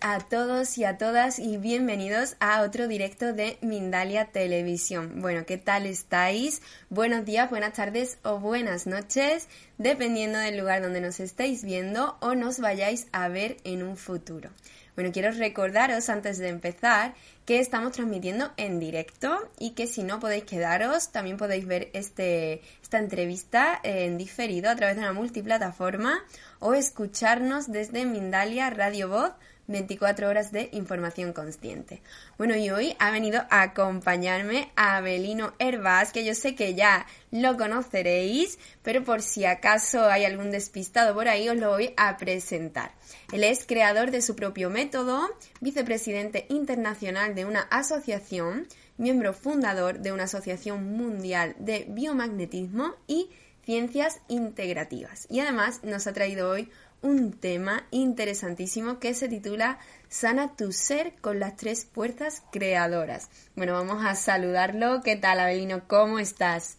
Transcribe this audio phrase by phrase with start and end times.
[0.00, 5.20] A todos y a todas y bienvenidos a otro directo de Mindalia Televisión.
[5.20, 6.62] Bueno, ¿qué tal estáis?
[6.88, 12.34] Buenos días, buenas tardes o buenas noches, dependiendo del lugar donde nos estéis viendo o
[12.34, 14.50] nos vayáis a ver en un futuro.
[14.94, 17.14] Bueno, quiero recordaros antes de empezar
[17.46, 22.60] que estamos transmitiendo en directo y que si no podéis quedaros, también podéis ver este,
[22.82, 26.22] esta entrevista en diferido a través de una multiplataforma
[26.60, 29.32] o escucharnos desde Mindalia Radio Voz
[29.72, 32.02] 24 horas de información consciente.
[32.38, 37.56] Bueno, y hoy ha venido a acompañarme Abelino Herbaz, que yo sé que ya lo
[37.56, 42.92] conoceréis, pero por si acaso hay algún despistado por ahí, os lo voy a presentar.
[43.32, 45.28] Él es creador de su propio método,
[45.60, 53.30] vicepresidente internacional de una asociación, miembro fundador de una asociación mundial de biomagnetismo y
[53.64, 55.26] ciencias integrativas.
[55.30, 56.68] Y además nos ha traído hoy
[57.02, 63.28] un tema interesantísimo que se titula Sana tu ser con las tres fuerzas creadoras.
[63.56, 65.00] Bueno, vamos a saludarlo.
[65.02, 65.82] ¿Qué tal, Abelino?
[65.88, 66.78] ¿Cómo estás?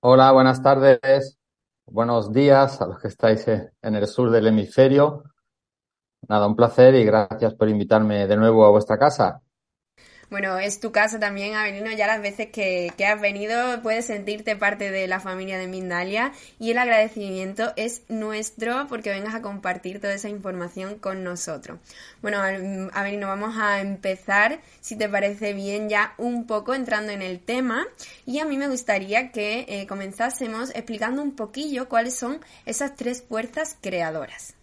[0.00, 1.38] Hola, buenas tardes,
[1.84, 5.24] buenos días a los que estáis en el sur del hemisferio.
[6.28, 9.42] Nada, un placer y gracias por invitarme de nuevo a vuestra casa.
[10.28, 11.92] Bueno, es tu casa también, Avelino.
[11.92, 16.72] Ya las veces que, has venido puedes sentirte parte de la familia de Mindalia y
[16.72, 21.78] el agradecimiento es nuestro porque vengas a compartir toda esa información con nosotros.
[22.22, 22.38] Bueno,
[22.92, 27.86] Avelino, vamos a empezar, si te parece bien, ya un poco entrando en el tema
[28.24, 33.22] y a mí me gustaría que eh, comenzásemos explicando un poquillo cuáles son esas tres
[33.22, 34.54] fuerzas creadoras.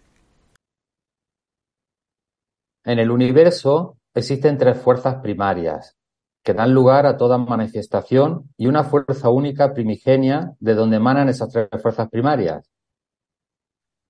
[2.84, 5.96] En el universo existen tres fuerzas primarias
[6.42, 11.48] que dan lugar a toda manifestación y una fuerza única primigenia de donde emanan esas
[11.50, 12.70] tres fuerzas primarias.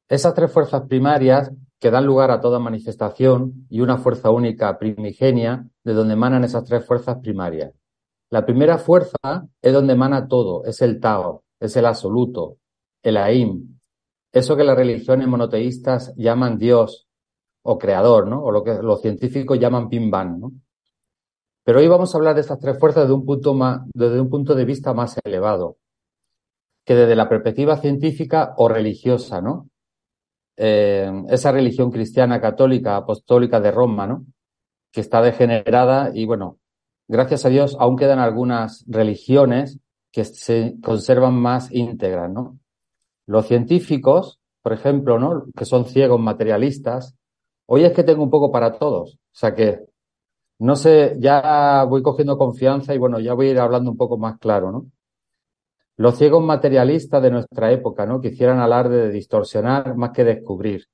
[0.08, 5.68] Esas tres fuerzas primarias que dan lugar a toda manifestación y una fuerza única primigenia
[5.84, 7.72] de donde emanan esas tres fuerzas primarias.
[8.30, 12.58] La primera fuerza es donde emana todo, es el Tao, es el absoluto,
[13.02, 13.74] el Aim,
[14.34, 17.03] eso que las religiones monoteístas llaman Dios,
[17.66, 18.42] o creador, ¿no?
[18.42, 20.52] O lo que los científicos llaman Big Bang, ¿no?
[21.64, 24.28] Pero hoy vamos a hablar de estas tres fuerzas desde un punto, más, desde un
[24.28, 25.78] punto de vista más elevado,
[26.84, 29.70] que desde la perspectiva científica o religiosa, ¿no?
[30.56, 34.26] Eh, esa religión cristiana, católica, apostólica de Roma, ¿no?
[34.92, 36.58] Que está degenerada y, bueno,
[37.08, 39.80] gracias a Dios aún quedan algunas religiones
[40.12, 42.58] que se conservan más íntegras, ¿no?
[43.26, 45.46] Los científicos, por ejemplo, ¿no?
[45.56, 47.16] Que son ciegos materialistas,
[47.66, 49.14] Hoy es que tengo un poco para todos.
[49.14, 49.80] O sea que,
[50.58, 54.18] no sé, ya voy cogiendo confianza y bueno, ya voy a ir hablando un poco
[54.18, 54.86] más claro, ¿no?
[55.96, 58.20] Los ciegos materialistas de nuestra época, ¿no?
[58.20, 60.86] Que hicieran alarde de distorsionar más que descubrir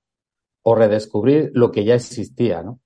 [0.62, 2.81] o redescubrir lo que ya existía, ¿no?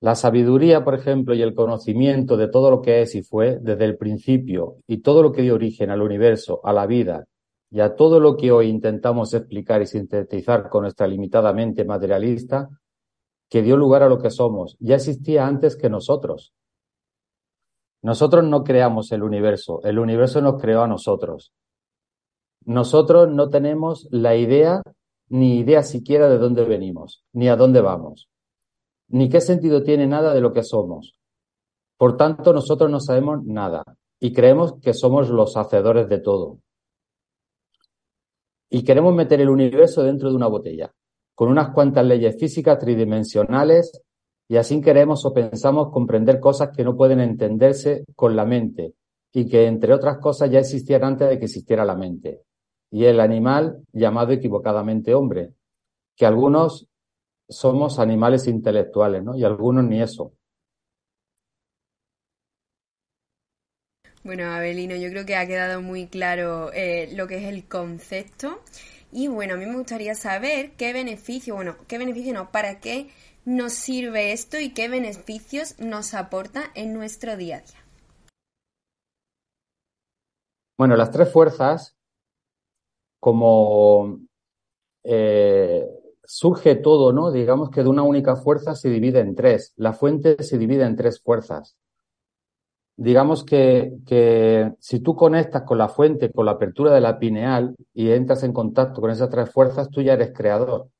[0.00, 3.84] La sabiduría, por ejemplo, y el conocimiento de todo lo que es y fue desde
[3.84, 7.26] el principio y todo lo que dio origen al universo, a la vida
[7.70, 12.68] y a todo lo que hoy intentamos explicar y sintetizar con nuestra limitada mente materialista,
[13.48, 16.52] que dio lugar a lo que somos, ya existía antes que nosotros.
[18.02, 21.52] Nosotros no creamos el universo, el universo nos creó a nosotros.
[22.64, 24.82] Nosotros no tenemos la idea,
[25.28, 28.28] ni idea siquiera de dónde venimos, ni a dónde vamos,
[29.08, 31.18] ni qué sentido tiene nada de lo que somos.
[31.96, 33.84] Por tanto, nosotros no sabemos nada
[34.18, 36.58] y creemos que somos los hacedores de todo
[38.70, 40.92] y queremos meter el universo dentro de una botella,
[41.34, 44.00] con unas cuantas leyes físicas tridimensionales,
[44.48, 48.94] y así queremos o pensamos comprender cosas que no pueden entenderse con la mente,
[49.32, 52.42] y que, entre otras cosas, ya existían antes de que existiera la mente.
[52.90, 55.52] Y el animal llamado equivocadamente hombre,
[56.16, 56.88] que algunos
[57.48, 59.36] somos animales intelectuales, ¿no?
[59.36, 60.32] Y algunos ni eso.
[64.22, 68.60] Bueno, Abelino, yo creo que ha quedado muy claro eh, lo que es el concepto.
[69.12, 73.10] Y bueno, a mí me gustaría saber qué beneficio, bueno, qué beneficio no, para qué
[73.44, 77.80] nos sirve esto y qué beneficios nos aporta en nuestro día a día.
[80.78, 81.96] Bueno, las tres fuerzas,
[83.18, 84.20] como
[85.02, 85.86] eh,
[86.24, 87.32] surge todo, ¿no?
[87.32, 89.72] Digamos que de una única fuerza se divide en tres.
[89.76, 91.76] La fuente se divide en tres fuerzas.
[93.00, 97.74] Digamos que, que si tú conectas con la fuente, con la apertura de la pineal
[97.94, 100.90] y entras en contacto con esas tres fuerzas, tú ya eres creador.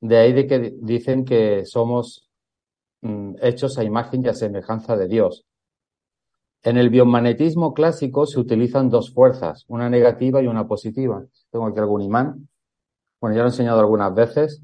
[0.00, 2.28] De ahí de que dicen que somos
[3.02, 5.44] mm, hechos a imagen y a semejanza de Dios.
[6.64, 11.24] En el biomagnetismo clásico se utilizan dos fuerzas, una negativa y una positiva.
[11.52, 12.48] Tengo aquí algún imán.
[13.20, 14.60] Bueno, ya lo he enseñado algunas veces.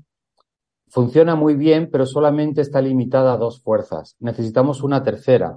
[0.88, 4.17] Funciona muy bien, pero solamente está limitada a dos fuerzas.
[4.19, 5.56] Necesitamos una tercera.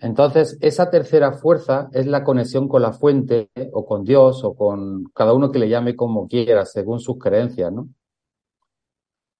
[0.00, 5.04] Entonces, esa tercera fuerza es la conexión con la fuente o con Dios o con
[5.14, 7.88] cada uno que le llame como quiera, según sus creencias, ¿no?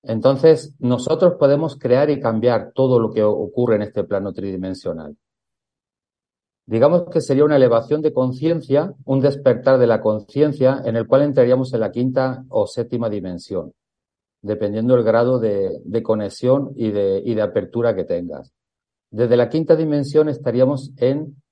[0.03, 5.17] Entonces, nosotros podemos crear y cambiar todo lo que ocurre en este plano tridimensional.
[6.67, 11.23] Digamos que sería una elevación de conciencia, un despertar de la conciencia en el cual
[11.23, 13.73] entraríamos en la quinta o séptima dimensión,
[14.41, 18.53] dependiendo del grado de, conexión y de, y de, apertura que tengas.
[19.11, 21.43] Desde la quinta dimensión estaríamos en,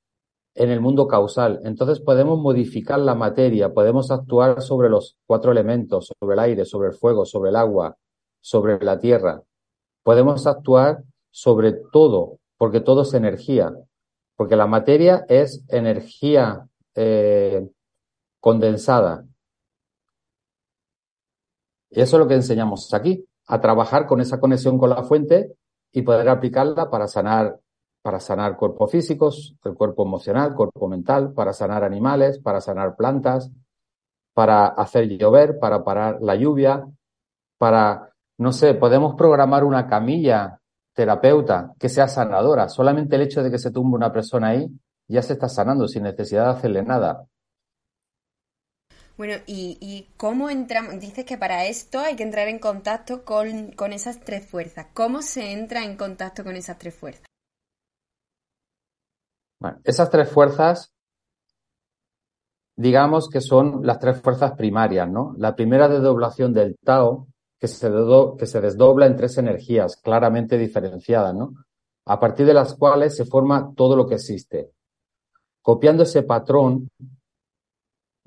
[0.55, 1.61] en el mundo causal.
[1.65, 6.89] Entonces podemos modificar la materia, podemos actuar sobre los cuatro elementos, sobre el aire, sobre
[6.89, 7.97] el fuego, sobre el agua,
[8.41, 9.43] sobre la tierra.
[10.03, 13.75] Podemos actuar sobre todo, porque todo es energía
[14.39, 17.69] porque la materia es energía eh,
[18.39, 19.27] condensada.
[21.91, 25.57] Y eso es lo que enseñamos aquí, a trabajar con esa conexión con la fuente
[25.93, 27.59] y poder aplicarla para sanar,
[28.03, 33.51] para sanar cuerpos físicos, el cuerpo emocional, cuerpo mental, para sanar animales, para sanar plantas,
[34.35, 36.87] para hacer llover, para parar la lluvia,
[37.59, 40.61] para, no sé, podemos programar una camilla
[40.95, 42.69] terapeuta que sea sanadora.
[42.69, 44.71] Solamente el hecho de que se tumbe una persona ahí
[45.09, 47.25] ya se está sanando sin necesidad de hacerle nada.
[49.19, 51.01] Bueno, ¿y, cómo entramos?
[51.01, 54.87] Dices que para esto hay que entrar en contacto con, con, esas tres fuerzas.
[54.95, 57.25] ¿Cómo se entra en contacto con esas tres fuerzas?
[59.61, 60.95] Bueno, esas tres fuerzas,
[62.77, 65.35] digamos que son las tres fuerzas primarias, ¿no?
[65.37, 67.27] La primera de doblación del Tao
[67.59, 67.91] que se,
[68.39, 71.55] que se desdobla en tres energías claramente diferenciadas, ¿no?
[72.05, 74.71] A partir de las cuales se forma todo lo que existe.
[75.61, 76.89] Copiando ese patrón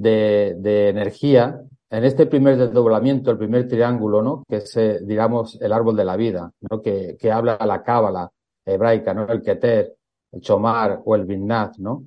[0.02, 4.44] de, energía, en este primer desdoblamiento, el primer triángulo, ¿no?
[4.48, 6.82] Que es, eh, digamos, el árbol de la vida, ¿no?
[6.82, 8.32] Que, que habla la cábala
[8.66, 9.28] hebraica, ¿no?
[9.28, 9.94] El Keter,
[10.32, 12.04] el Chomar o el Binnat, ¿no?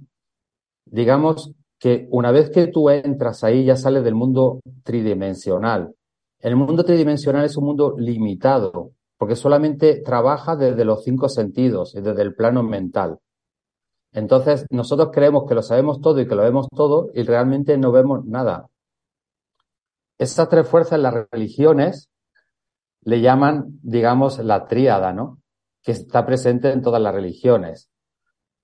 [0.86, 5.94] Digamos que una vez que tú entras ahí ya sales del mundo tridimensional,
[6.40, 12.00] el mundo tridimensional es un mundo limitado, porque solamente trabaja desde los cinco sentidos y
[12.00, 13.18] desde el plano mental.
[14.14, 17.90] Entonces, nosotros creemos que lo sabemos todo y que lo vemos todo y realmente no
[17.90, 18.68] vemos nada.
[20.18, 22.08] Estas tres fuerzas en las religiones
[23.02, 25.40] le llaman, digamos, la tríada, ¿no?
[25.82, 27.90] Que está presente en todas las religiones.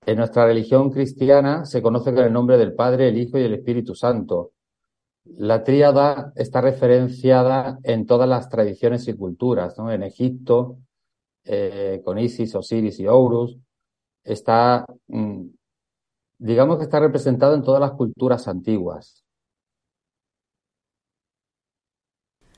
[0.05, 3.53] En nuestra religión cristiana se conoce con el nombre del Padre, el Hijo y el
[3.53, 4.53] Espíritu Santo.
[5.25, 9.91] La tríada está referenciada en todas las tradiciones y culturas, ¿no?
[9.91, 10.77] En Egipto,
[11.43, 13.59] eh, con Isis, Osiris y Horus,
[14.23, 15.47] está, mm,
[16.39, 19.23] digamos que está representado en todas las culturas antiguas.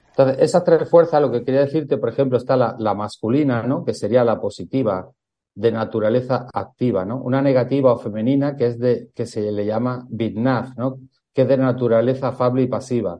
[0.09, 3.83] Entonces, esas tres fuerzas, lo que quería decirte, por ejemplo, está la, la masculina, ¿no?
[3.83, 5.11] Que sería la positiva,
[5.55, 7.21] de naturaleza activa, ¿no?
[7.21, 10.99] Una negativa o femenina que es de, que se le llama Vidnath, ¿no?
[11.33, 13.19] que es de naturaleza afable y pasiva,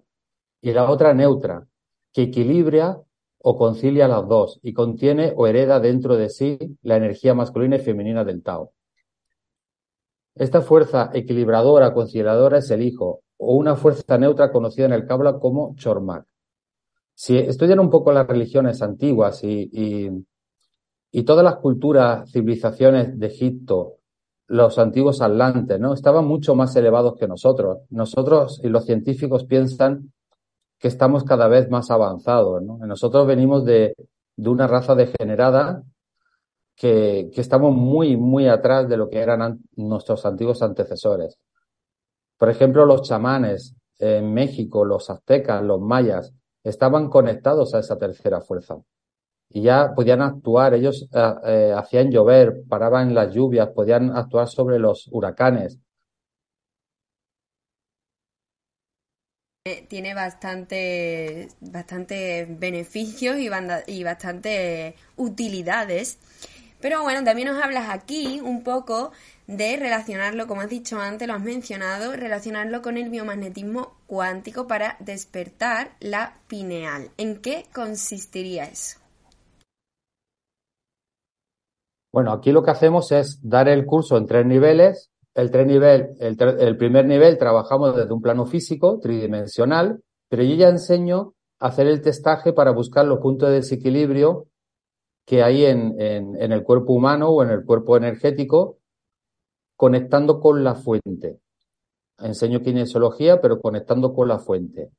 [0.62, 1.66] y la otra neutra,
[2.12, 3.02] que equilibra
[3.46, 7.80] o concilia las dos y contiene o hereda dentro de sí la energía masculina y
[7.80, 8.72] femenina del Tao.
[10.34, 15.40] Esta fuerza equilibradora, conciliadora es el hijo, o una fuerza neutra conocida en el Kabbalah
[15.40, 16.26] como Chormak.
[17.14, 20.10] Si estudian un poco las religiones antiguas y, y,
[21.12, 23.98] y todas las culturas, civilizaciones de Egipto,
[24.48, 25.94] los antiguos atlantes, ¿no?
[25.94, 27.80] Estaban mucho más elevados que nosotros.
[27.90, 30.14] Nosotros y los científicos piensan
[30.84, 32.78] que estamos cada vez más avanzados, ¿no?
[32.80, 33.96] Nosotros venimos de,
[34.36, 35.82] de una raza degenerada
[36.76, 41.40] que, que, estamos muy, muy atrás de lo que eran nuestros antiguos antecesores.
[42.38, 46.34] Por ejemplo, los chamanes en México, los aztecas, los mayas,
[46.66, 48.76] estaban conectados a esa tercera fuerza.
[49.48, 54.80] y ya podían actuar, ellos eh, eh, hacían llover, paraban las lluvias, podían actuar sobre
[54.80, 55.80] los huracanes.
[59.88, 66.20] Tiene bastante, bastante beneficios y, banda, bastante utilidades.
[66.82, 69.14] Pero bueno, también nos hablas aquí un poco
[69.48, 74.98] de relacionarlo, como has dicho antes, lo has mencionado, relacionarlo con el biomagnetismo cuántico para
[75.00, 77.12] despertar la pineal.
[77.16, 79.00] ¿En qué consistiría eso?
[82.12, 85.13] Bueno, aquí lo que hacemos es dar el curso en tres niveles.
[85.36, 90.70] El, tres nivel, el, primer nivel trabajamos desde un plano físico, tridimensional, pero yo ya
[90.70, 94.48] enseño a hacer el testaje para buscar los puntos de desequilibrio
[95.26, 98.78] que hay en, en, el cuerpo humano o en el cuerpo energético,
[99.76, 101.40] conectando con la fuente.
[102.20, 104.92] Enseño kinesiología, pero conectando con la fuente.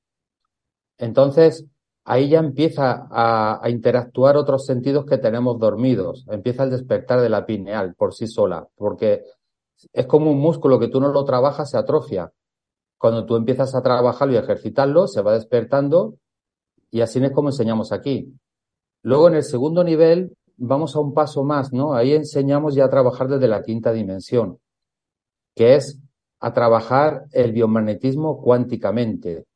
[0.98, 1.66] Entonces,
[2.04, 7.46] ahí ya empieza a, interactuar otros sentidos que tenemos dormidos, empieza el despertar de la
[7.46, 9.22] pineal por sí sola, porque
[9.92, 12.32] es como un músculo que tú no lo trabajas, se atrofia.
[12.98, 16.16] Cuando tú empiezas a trabajarlo y ejercitarlo, se va despertando
[16.90, 18.32] y así es como enseñamos aquí.
[19.02, 21.94] Luego en el segundo nivel vamos a un paso más, ¿no?
[21.94, 24.58] Ahí enseñamos ya a trabajar desde la quinta dimensión,
[25.54, 26.00] que es
[26.40, 29.46] a trabajar el biomagnetismo cuánticamente,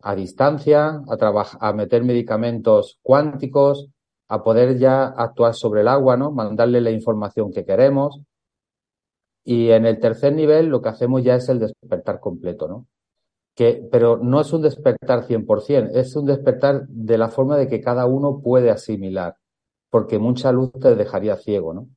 [0.00, 3.88] a distancia, a, a meter medicamentos cuánticos,
[4.28, 6.32] a poder ya actuar sobre el agua, ¿no?
[6.32, 8.20] Mandarle la información que queremos.
[9.44, 12.86] Y en el tercer nivel lo que hacemos ya es el despertar completo, ¿no?
[13.54, 17.80] Que, pero no es un despertar 100%, es un despertar de la forma de que
[17.80, 19.36] cada uno puede asimilar,
[19.90, 21.88] porque mucha luz te dejaría ciego, ¿no?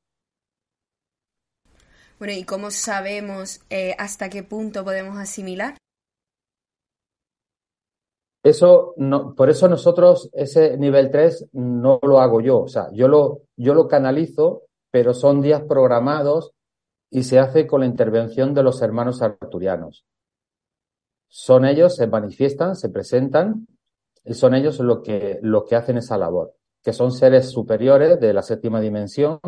[2.18, 5.78] Bueno, ¿y cómo sabemos eh, hasta qué punto podemos asimilar?
[8.46, 12.62] Eso no, por eso nosotros ese nivel 3 no lo hago yo.
[12.62, 16.52] O sea, yo lo, yo lo canalizo, pero son días programados
[17.16, 20.06] y se hace con la intervención de los hermanos arturianos.
[21.30, 23.68] Son ellos, se manifiestan, se presentan
[24.26, 28.42] y son ellos los que, que hacen esa labor, que son seres superiores de la
[28.42, 29.40] séptima dimensión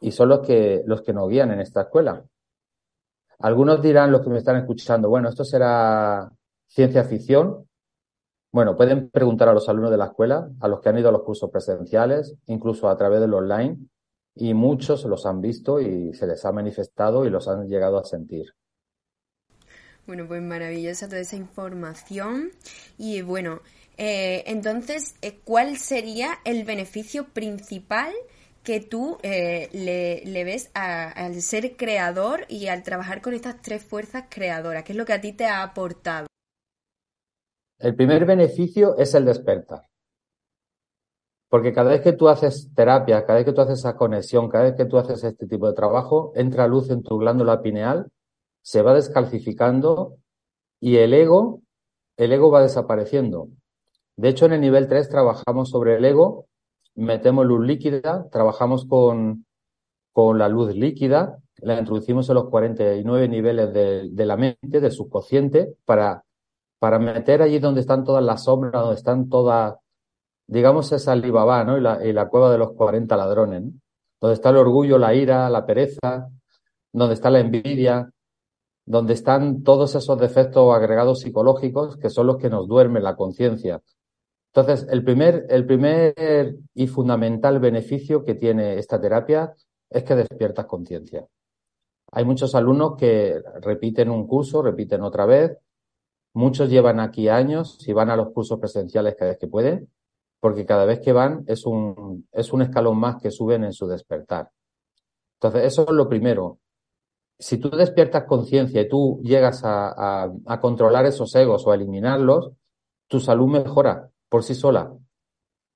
[0.00, 2.24] y son los que, los que nos guían en esta escuela.
[3.38, 6.32] Algunos dirán, los que me están escuchando, bueno, esto será
[6.66, 7.68] ciencia ficción,
[8.50, 11.12] bueno, pueden preguntar a los alumnos de la escuela, a los que han ido a
[11.12, 13.88] los cursos presenciales, incluso a través del online,
[14.34, 18.04] y muchos los han visto y se les ha manifestado y los han llegado a
[18.04, 18.54] sentir.
[20.06, 22.50] Bueno, pues maravillosa toda esa información.
[22.98, 23.60] Y bueno,
[23.96, 28.12] eh, entonces, eh, ¿cuál sería el beneficio principal
[28.64, 34.24] que tú eh, le, ves al ser creador y al trabajar con estas tres fuerzas
[34.28, 34.82] creadoras?
[34.84, 36.26] ¿Qué es lo que a ti te ha aportado?
[37.78, 39.91] El primer beneficio es el despertar.
[41.52, 44.64] Porque cada vez que tú haces terapia, cada vez que tú haces esa conexión, cada
[44.64, 48.08] vez que tú haces este tipo de trabajo, entra luz en tu glándula pineal,
[48.62, 50.16] se va descalcificando
[50.80, 51.60] y el ego,
[52.16, 53.48] el ego va desapareciendo.
[54.16, 56.46] De hecho, en el nivel 3 trabajamos sobre el ego,
[56.94, 59.44] metemos luz líquida, trabajamos con,
[60.14, 64.90] con la luz líquida, la introducimos en los 49 niveles de, de la mente, del
[64.90, 66.24] subconsciente, para
[66.82, 69.76] para meter allí donde están todas las sombras, donde están todas,
[70.46, 71.64] digamos, esa Alibaba.
[71.76, 73.64] Y la, y la cueva de los 40 ladrones.
[74.20, 76.28] Donde está el orgullo, la ira, la pereza,
[76.92, 78.10] donde está la envidia,
[78.86, 83.80] donde están todos esos defectos agregados psicológicos que son los que nos duermen la conciencia.
[84.54, 89.54] Entonces, el primer, el primer y fundamental beneficio que tiene esta terapia
[89.90, 91.26] es que despiertas conciencia.
[92.12, 95.58] Hay muchos alumnos que repiten un curso, repiten otra vez,
[96.34, 99.90] Muchos llevan aquí años y van a los cursos presenciales cada vez que pueden,
[100.42, 103.86] porque cada vez que van es un, es un escalón más que suben en su
[103.86, 104.50] despertar.
[105.34, 106.58] Entonces, eso es lo primero.
[107.38, 112.50] Si tú despiertas conciencia y tú llegas a, a, controlar esos egos o a eliminarlos,
[113.06, 114.92] tu salud mejora por sí sola.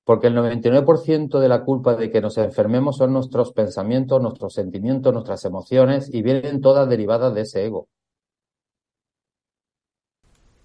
[0.02, 5.12] Porque el 99% de la culpa de que nos enfermemos son nuestros pensamientos, nuestros sentimientos,
[5.12, 7.87] nuestras emociones y vienen todas derivadas de ese ego.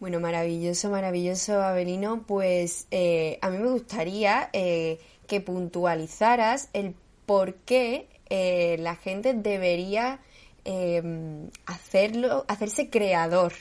[0.02, 2.24] Bueno, maravilloso, maravilloso, Abelino.
[2.26, 6.96] Pues eh, a mí me gustaría eh, que puntualizaras el
[7.28, 10.20] por qué eh, la gente debería
[10.66, 13.54] em, hacerlo, hacerse creador.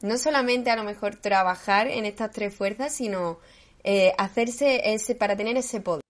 [0.00, 3.38] No solamente a lo mejor trabajar en estas tres fuerzas, sino
[4.18, 6.02] hacerse ese, para tener ese poder.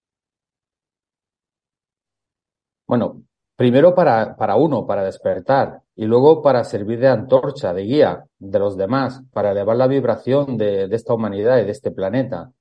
[2.87, 3.23] Bueno,
[3.57, 8.59] Primero para, para uno, para despertar, y luego para servir de antorcha, de guía de
[8.59, 12.53] los demás, para elevar la vibración de, esta humanidad y de este planeta.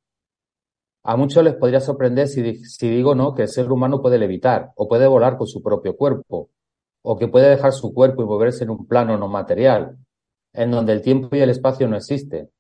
[1.04, 2.42] A muchos les podría sorprender si,
[2.90, 6.50] digo no que el ser humano puede levitar o puede volar con su propio cuerpo
[7.04, 9.98] o que puede dejar su cuerpo y moverse en un plano no material,
[10.54, 12.52] en donde el tiempo y el espacio no existen,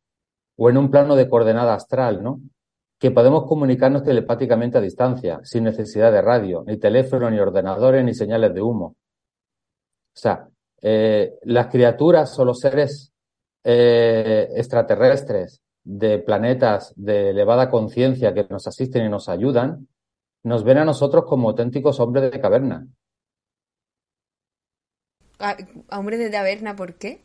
[0.58, 2.42] o en un plano de coordenada astral, ¿no?
[2.98, 8.16] Que podemos comunicarnos telepáticamente a distancia, sin necesidad de radio, ni teléfono, ni ordenadores, ni
[8.16, 8.96] señales de humo.
[10.14, 10.51] O sea,
[10.82, 13.14] eh, las criaturas o los seres
[13.64, 19.88] eh, extraterrestres de planetas de elevada conciencia que nos asisten y nos ayudan,
[20.44, 22.88] nos ven a nosotros como auténticos hombres de caverna.
[25.92, 27.24] ¿Hombres de caverna por qué?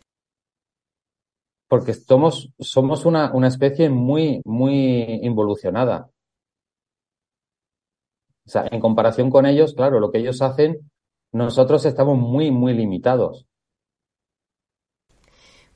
[1.69, 6.11] Porque somos, somos una, una especie muy, muy involucionada.
[8.47, 10.91] O sea, en comparación con ellos, claro, lo que ellos hacen,
[11.33, 13.47] nosotros estamos muy, muy limitados.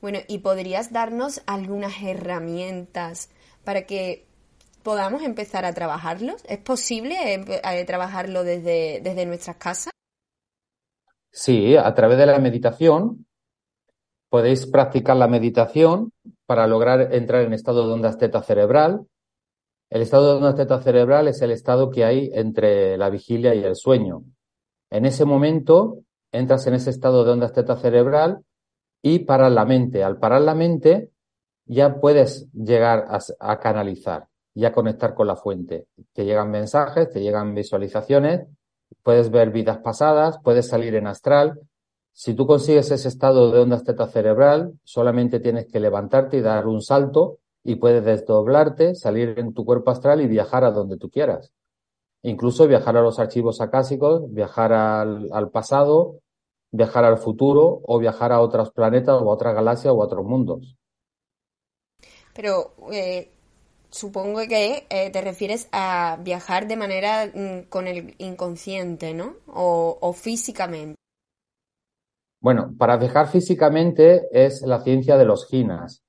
[0.01, 3.29] Bueno, ¿y podrías darnos algunas herramientas
[3.63, 4.25] para que
[4.81, 6.43] podamos empezar a trabajarlos?
[6.47, 9.91] ¿Es posible eh, trabajarlo desde, desde nuestras casas?
[11.31, 13.25] Sí, a través de la meditación
[14.29, 16.11] podéis practicar la meditación
[16.45, 19.05] para lograr entrar en estado de onda teta cerebral.
[19.89, 23.63] El estado de onda teta cerebral es el estado que hay entre la vigilia y
[23.63, 24.23] el sueño.
[24.91, 28.43] En ese momento entras en ese estado de onda teta cerebral
[29.01, 30.03] y parar la mente.
[30.03, 31.11] Al parar la mente,
[31.65, 33.07] ya puedes llegar
[33.39, 35.87] a, canalizar y a conectar con la fuente.
[36.13, 38.47] Te llegan mensajes, te llegan visualizaciones,
[39.01, 41.59] puedes ver vidas pasadas, puedes salir en astral.
[42.11, 46.67] Si tú consigues ese estado de onda teta cerebral, solamente tienes que levantarte y dar
[46.67, 51.09] un salto y puedes desdoblarte, salir en tu cuerpo astral y viajar a donde tú
[51.09, 51.53] quieras.
[52.23, 56.19] Incluso viajar a los archivos acásicos, viajar al pasado,
[56.71, 60.25] viajar al futuro o viajar a otros planetas o a otras galaxias o a otros
[60.25, 60.75] mundos.
[62.33, 63.29] Pero eh,
[63.89, 69.35] supongo que eh, te refieres a viajar de manera mm, con el inconsciente, ¿no?
[69.47, 70.95] O, físicamente.
[72.39, 76.01] Bueno, para viajar físicamente es la ciencia de los ginas.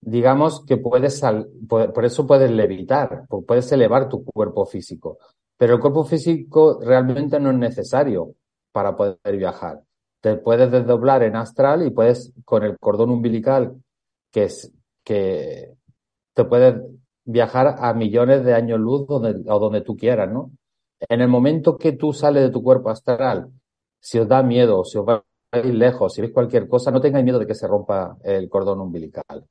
[0.00, 1.22] Digamos que puedes,
[1.68, 5.18] por eso puedes levitar, puedes elevar tu cuerpo físico.
[5.56, 8.34] Pero el cuerpo físico realmente no es necesario
[8.72, 9.82] para poder viajar.
[10.20, 13.74] Te puedes desdoblar en astral y puedes, con el cordón umbilical,
[14.30, 14.72] que es
[15.04, 15.74] que
[16.34, 16.80] te puedes
[17.24, 20.52] viajar a millones de años luz donde, o donde tú quieras, ¿no?
[21.08, 23.50] En el momento que tú sales de tu cuerpo astral,
[24.00, 25.22] si os da miedo, si os vais
[25.64, 29.44] lejos, si ves cualquier cosa, no tengáis miedo de que se rompa el cordón umbilical.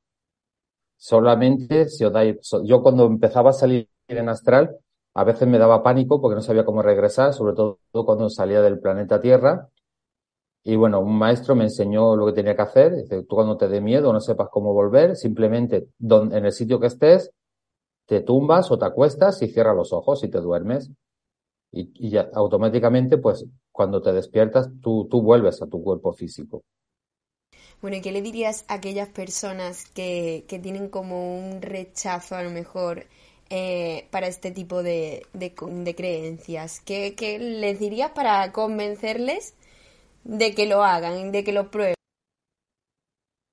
[0.98, 4.76] Solamente si os dais, yo cuando empezaba a salir en astral,
[5.14, 8.80] a veces me daba pánico porque no sabía cómo regresar, sobre todo cuando salía del
[8.80, 9.68] planeta Tierra.
[10.64, 12.96] Y bueno, un maestro me enseñó lo que tenía que hacer.
[12.96, 16.88] Dice, tú cuando te dé miedo, no sepas cómo volver, simplemente en el sitio que
[16.88, 17.30] estés,
[18.06, 20.90] te tumbas o te acuestas y cierras los ojos y te duermes.
[21.70, 26.62] Y, ya automáticamente, pues cuando te despiertas, tú, tú vuelves a tu cuerpo físico.
[27.80, 32.42] Bueno, ¿y qué le dirías a aquellas personas que, que tienen como un rechazo a
[32.42, 33.06] lo mejor
[33.50, 35.22] eh, para este tipo de,
[35.96, 36.80] creencias?
[36.80, 39.54] ¿Qué, les dirías para convencerles
[40.24, 41.94] de que lo hagan, de que lo prueben?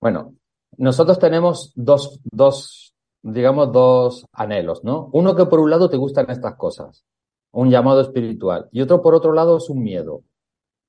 [0.02, 0.34] Bueno,
[0.76, 5.10] nosotros tenemos dos, dos, digamos, dos anhelos, ¿no?
[5.14, 7.06] Uno que por un lado te gustan estas cosas,
[7.52, 10.24] un llamado espiritual, y otro por otro lado es un miedo,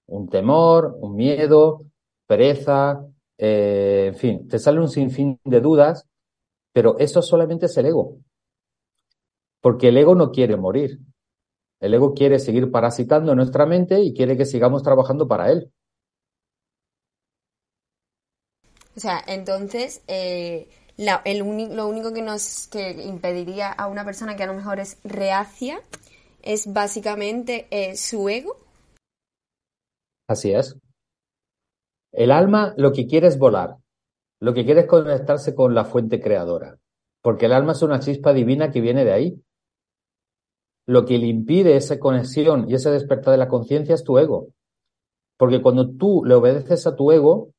[0.07, 1.85] un temor, un miedo,
[2.27, 3.07] pereza,
[3.38, 6.07] eh, en fin, te sale un sinfín de dudas,
[6.72, 8.18] pero eso solamente es el ego.
[9.61, 10.99] Porque el ego no quiere morir.
[11.81, 15.70] El ego quiere seguir parasitando nuestra mente y quiere que sigamos trabajando para él.
[18.96, 21.38] O sea, entonces, eh, el
[21.77, 25.83] lo único que nos que impediría a una persona que a lo mejor es reacia
[26.42, 28.57] es básicamente eh, su ego.
[30.29, 30.77] Así es.
[32.16, 33.76] El alma lo que quiere es volar,
[34.40, 36.79] lo que quiere es conectarse con la fuente creadora,
[37.22, 39.42] porque el alma es una chispa divina que viene de ahí
[40.87, 44.48] lo que le impide esa conexión y ese despertar de la conciencia es tu ego.
[45.37, 47.50] Porque cuando tú le obedeces a tu ego,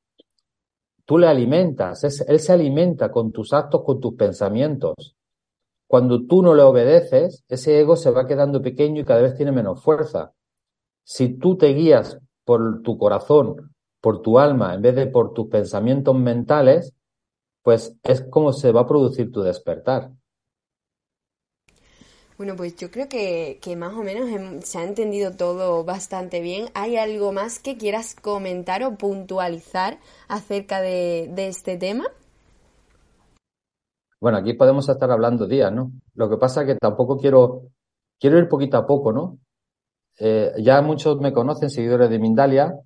[1.06, 5.16] tú le alimentas, él se alimenta con tus actos, con tus pensamientos.
[5.88, 9.52] Cuando tú no le obedeces, ese ego se va quedando pequeño y cada vez tiene
[9.52, 10.34] menos fuerza.
[11.04, 15.48] Si tú te guías por tu corazón, por tu alma, en vez de por tus
[15.48, 16.94] pensamientos mentales,
[17.64, 20.12] pues es como se va a producir tu despertar.
[22.38, 24.30] Bueno, pues yo creo que, más o menos
[24.64, 26.66] se ha entendido todo bastante bien.
[26.76, 32.06] ¿Hay algo más que quieras comentar o puntualizar acerca de, este tema?
[34.22, 35.92] Bueno, aquí podemos estar hablando días, ¿no?
[36.14, 37.64] Lo que pasa es que tampoco quiero,
[38.20, 39.40] quiero ir poquito a poco, ¿no?
[40.20, 42.80] Eh, ya muchos me conocen, seguidores de Mindalia,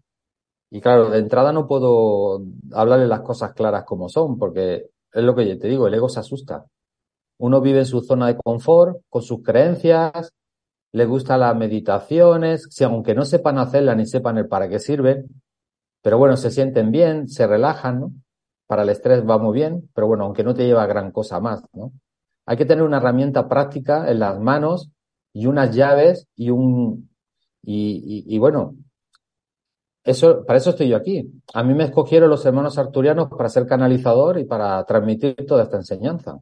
[0.71, 5.35] y claro, de entrada no puedo hablarle las cosas claras como son, porque es lo
[5.35, 6.65] que yo te digo, el ego se asusta.
[7.39, 10.31] Uno vive en su zona de confort, con sus creencias,
[10.93, 15.27] le gustan las meditaciones, si aunque no sepan hacerlas ni sepan el para qué sirven,
[16.01, 18.11] pero bueno, se sienten bien, se relajan, ¿no?
[18.65, 21.63] Para el estrés va muy bien, pero bueno, aunque no te lleva gran cosa más,
[21.73, 21.91] ¿no?
[22.45, 24.89] Hay que tener una herramienta práctica en las manos
[25.33, 27.09] y unas llaves y un,
[27.61, 28.75] y, y, bueno,
[30.03, 31.31] eso, para eso estoy yo aquí.
[31.53, 35.77] A mí me escogieron los hermanos arturianos para ser canalizador y para transmitir toda esta
[35.77, 36.39] enseñanza.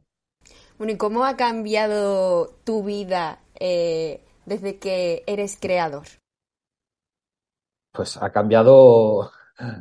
[0.78, 6.06] Bueno, ¿y cómo ha cambiado tu vida eh, desde que eres creador?
[7.92, 9.30] Pues ha cambiado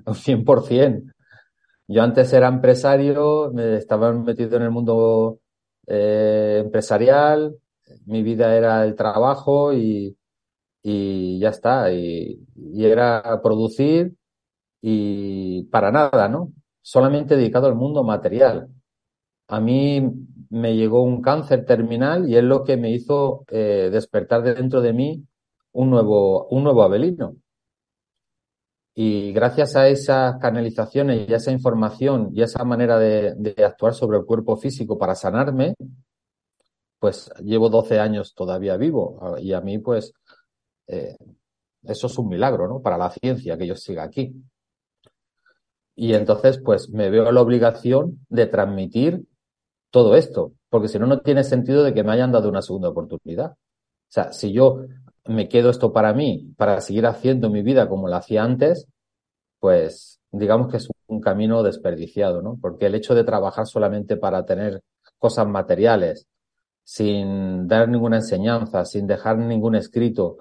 [0.05, 1.13] un 100%.
[1.87, 5.39] Yo antes era empresario, me estaba metido en el mundo
[5.87, 7.55] eh, empresarial,
[8.05, 10.18] mi vida era el trabajo y,
[10.83, 11.91] y ya está.
[11.91, 14.15] Y, y, era producir
[14.81, 16.53] y para nada, ¿no?
[16.81, 18.69] Solamente dedicado al mundo material.
[19.47, 20.01] A mí
[20.49, 24.93] me llegó un cáncer terminal y es lo que me hizo eh, despertar dentro de
[24.93, 25.25] mí
[25.73, 27.35] un nuevo, un nuevo Abelino.
[28.95, 33.63] Y gracias a esas canalizaciones y a esa información y a esa manera de, de
[33.63, 35.73] actuar sobre el cuerpo físico para sanarme,
[36.99, 39.37] pues llevo 12 años todavía vivo.
[39.39, 40.13] Y a mí, pues,
[40.89, 41.15] eh,
[41.84, 42.82] eso es un milagro, ¿no?
[42.82, 44.34] Para la ciencia que yo siga aquí.
[45.95, 49.25] Y entonces, pues, me veo la obligación de transmitir
[49.91, 52.89] todo esto, porque si no, no tiene sentido de que me hayan dado una segunda
[52.89, 53.52] oportunidad.
[53.52, 54.86] O sea, si yo
[55.25, 58.88] me quedo esto para mí, para seguir haciendo mi vida como la hacía antes,
[59.60, 62.58] pues digamos que es un camino desperdiciado, ¿no?
[62.62, 64.82] Porque el hecho de trabajar solamente para tener
[65.17, 66.28] cosas materiales,
[66.84, 70.38] sin dar ninguna enseñanza, sin dejar ningún escrito,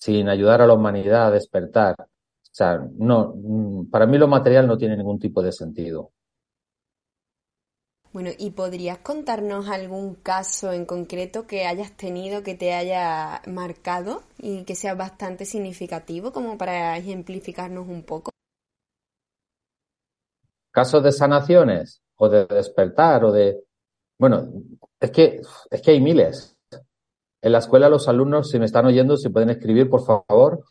[0.00, 1.94] sin ayudar a la humanidad a despertar.
[1.98, 6.10] O sea, no, mm, para mí lo material no tiene ningún tipo de sentido.
[8.12, 14.22] Bueno, ¿y podrías contarnos algún caso en concreto que hayas tenido que te haya marcado
[14.38, 18.30] y que sea bastante significativo como para ejemplificarnos un poco?
[20.72, 23.64] Casos de sanaciones o de despertar o de...
[24.18, 24.48] Bueno,
[25.00, 26.53] es que, es que hay miles.
[27.44, 30.64] En la escuela los alumnos, si me están oyendo, si pueden escribir, por favor.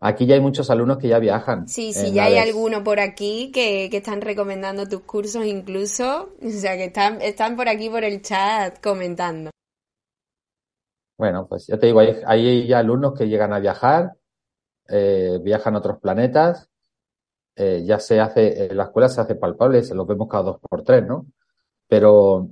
[0.00, 1.68] Aquí ya hay muchos alumnos que ya viajan.
[1.68, 6.30] Sí, sí, ya hay algunos por aquí que, que, están recomendando tus cursos incluso.
[6.44, 9.50] O sea, que están, están por aquí por el chat comentando.
[11.16, 14.14] Bueno, pues ya te digo, hay, hay ya alumnos que llegan a viajar,
[14.88, 16.68] eh, viajan a otros planetas.
[17.54, 20.56] Eh, ya se hace, en la escuela se hace palpable, se los vemos cada dos
[20.68, 21.26] por tres, ¿no?
[21.86, 22.48] Pero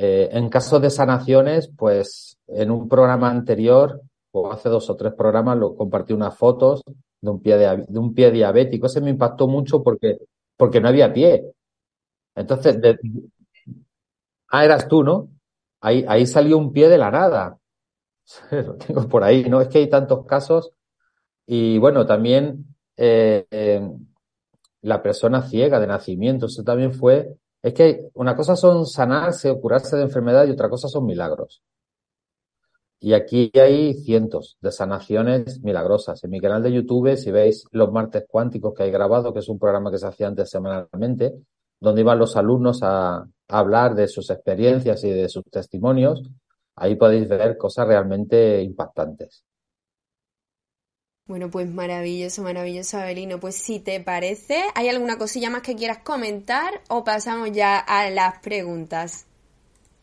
[0.00, 5.12] eh, en caso de sanaciones, pues en un programa anterior, o hace dos o tres
[5.12, 6.84] programas, lo compartí unas fotos
[7.20, 8.86] de un pie, de, un pie diabético.
[8.86, 10.18] Ese me impactó mucho porque,
[10.56, 11.50] porque no había pie.
[12.36, 12.78] Entonces,
[14.50, 15.30] ah, eras tú, ¿no?
[15.80, 17.58] Ahí, ahí salió un pie de la nada.
[18.52, 19.60] Lo tengo por ahí, ¿no?
[19.60, 20.70] Es que hay tantos casos.
[21.44, 23.90] Y bueno, también eh, eh,
[24.82, 29.60] la persona ciega de nacimiento, eso también fue es que una cosa son sanarse o
[29.60, 31.62] curarse de enfermedad y otra cosa son milagros.
[33.00, 36.22] Y aquí hay cientos de sanaciones milagrosas.
[36.24, 39.48] En mi canal de YouTube, si veis los martes cuánticos que hay grabado, que es
[39.48, 41.34] un programa que se hacía antes semanalmente,
[41.80, 46.22] donde iban los alumnos a, a hablar de sus experiencias y de sus testimonios,
[46.74, 49.44] ahí podéis ver cosas realmente impactantes.
[51.28, 53.38] Bueno, pues maravilloso, maravilloso, Abelino.
[53.38, 58.08] Pues si te parece, ¿hay alguna cosilla más que quieras comentar o pasamos ya a
[58.08, 59.26] las preguntas?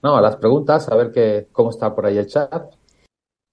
[0.04, 2.76] No, a las preguntas, a ver qué, cómo está por ahí el chat.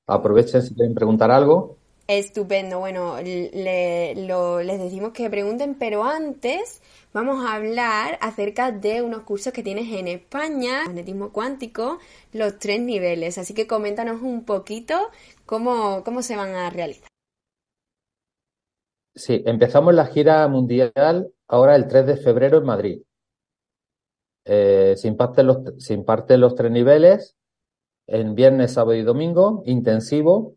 [0.07, 1.79] Aprovechen si quieren preguntar algo.
[2.07, 6.83] Estupendo, bueno, le, lo, les decimos que pregunten, pero antes
[7.15, 12.01] vamos a hablar acerca de unos cursos que tienes en España, magnetismo cuántico,
[12.35, 13.39] los tres niveles.
[13.39, 15.09] Así que coméntanos un poquito
[15.47, 17.12] cómo, cómo se van a realizar.
[19.15, 23.03] Sí, empezamos la gira mundial ahora el 3 de febrero en Madrid.
[24.45, 27.37] Eh, se, imparten los, se imparten los tres niveles
[28.07, 30.57] en viernes, sábado y domingo, intensivo.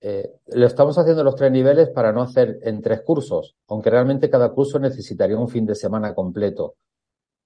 [0.00, 4.30] Eh, lo estamos haciendo los tres niveles para no hacer en tres cursos, aunque realmente
[4.30, 6.74] cada curso necesitaría un fin de semana completo.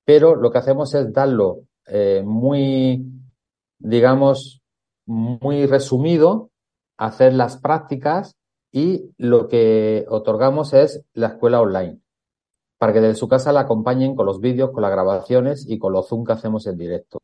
[0.04, 3.04] Pero lo que hacemos es darlo eh, muy,
[3.78, 4.62] digamos,
[5.04, 6.50] muy resumido,
[6.96, 8.37] hacer las prácticas
[8.72, 12.00] y lo que otorgamos es la escuela online.
[12.78, 15.92] para que desde su casa la acompañen con los vídeos, con las grabaciones y con
[15.92, 17.18] los Zoom que hacemos en directo.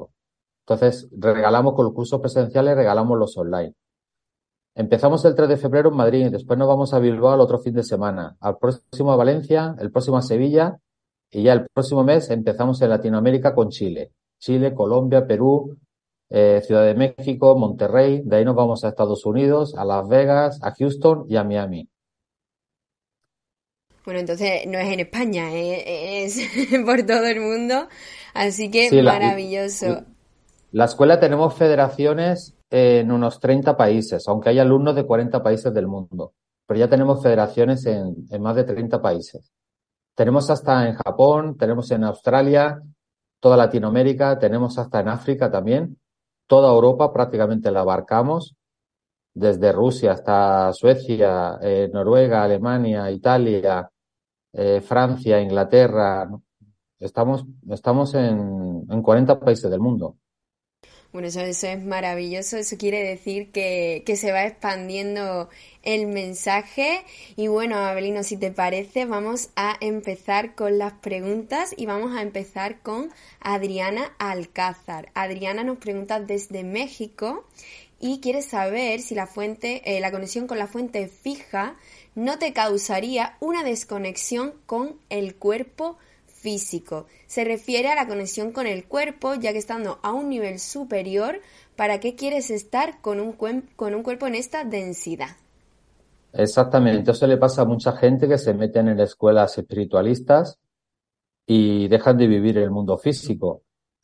[0.67, 3.75] Entonces, regalamos con los cursos presenciales, regalamos los online.
[4.75, 7.75] Empezamos el 3 de febrero en Madrid, después nos vamos a Bilbao el otro fin
[7.75, 10.81] de semana, al próximo a Valencia, el próximo a Sevilla
[11.31, 14.13] y ya el próximo mes empezamos en Latinoamérica con Chile.
[14.39, 15.77] Chile, Colombia, Perú,
[16.37, 20.59] eh, Ciudad de México, Monterrey, de ahí nos vamos a Estados Unidos, a Las Vegas,
[20.65, 21.89] a Houston y a Miami.
[24.05, 26.41] Bueno, entonces no es en España, eh, es
[26.85, 27.87] por todo el mundo,
[28.35, 29.87] así que maravilloso.
[29.87, 30.07] La,
[30.73, 35.87] la, escuela tenemos federaciones en unos 30 países, aunque hay alumnos de 40 países del
[35.87, 36.33] mundo,
[36.67, 39.53] pero ya tenemos federaciones en, en más de 30 países.
[40.17, 42.83] Tenemos hasta en Japón, tenemos en Australia,
[43.39, 45.97] toda Latinoamérica, tenemos hasta en África también,
[46.47, 48.57] toda Europa prácticamente la abarcamos,
[49.35, 53.91] desde Rusia hasta Suecia, eh, Noruega, Alemania, Italia,
[54.53, 56.31] eh, Francia, Inglaterra.
[56.99, 60.17] Estamos, estamos en, en 40 países del mundo.
[61.15, 62.57] Bueno, eso, eso, es maravilloso.
[62.57, 65.49] Eso quiere decir que, que, se va expandiendo
[65.85, 67.05] el mensaje.
[67.37, 72.23] Y bueno, Abelino, si te parece, vamos a empezar con las preguntas y vamos a
[72.23, 75.13] empezar con Adriana Alcázar.
[75.15, 77.45] Adriana nos pregunta desde México
[78.01, 81.77] y quiere saber si la fuente, eh, la conexión con la fuente fija
[82.17, 85.97] no te causaría una desconexión con el cuerpo
[86.45, 87.07] físico.
[87.27, 91.41] Se refiere a la conexión con el cuerpo, ya que estando a un nivel superior,
[91.75, 95.39] ¿para qué quieres estar con un, con un cuerpo en esta densidad?
[96.35, 100.59] Exactamente, eso le pasa a mucha gente que se meten en escuelas espiritualistas
[101.47, 103.63] y dejan de vivir el mundo físico.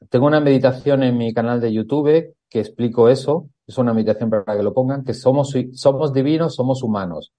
[0.09, 4.57] Tengo una meditación en mi canal de YouTube que explico eso, es una meditación para
[4.57, 7.33] que lo pongan, que somos, somos divinos, somos humanos.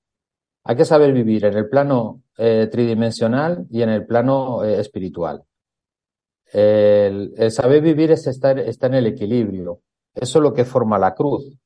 [0.63, 5.43] Hay que saber vivir en el plano eh, tridimensional y en el plano eh, espiritual.
[6.51, 9.81] El, saber vivir es estar, en el equilibrio.
[10.13, 11.57] Eso es lo que forma la cruz.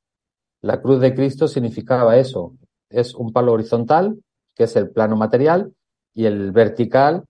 [0.62, 2.56] La cruz de Cristo significaba eso.
[2.88, 4.16] Es un palo horizontal,
[4.54, 5.72] que es el plano material,
[6.14, 7.24] y el vertical,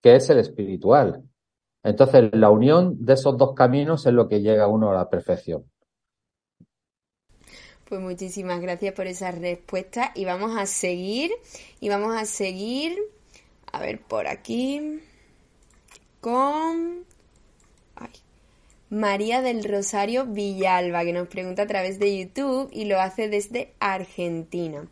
[0.00, 1.22] que es el espiritual.
[1.82, 5.64] Entonces, la unión de esos dos caminos es lo que llega uno a la perfección.
[7.94, 11.30] Pues muchísimas gracias por esa respuesta y vamos a seguir
[11.78, 12.98] y vamos a seguir
[13.70, 14.98] a ver por aquí
[16.20, 17.04] con.
[18.90, 23.74] María del Rosario Villalba que nos pregunta a través de YouTube y lo hace desde
[23.78, 24.88] Argentina.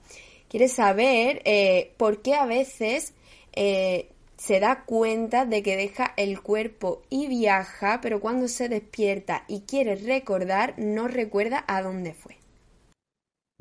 [0.48, 3.14] Quiere saber eh, por qué a veces
[3.52, 9.44] eh, se da cuenta de que deja el cuerpo y viaja, pero cuando se despierta
[9.48, 12.41] y quiere recordar, no recuerda a dónde fue.